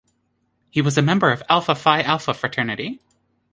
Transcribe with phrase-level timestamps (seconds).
[0.71, 2.99] He was a member of Alpha Phi Alpha fraternity.